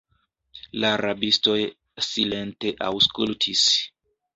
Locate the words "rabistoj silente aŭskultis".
1.01-3.73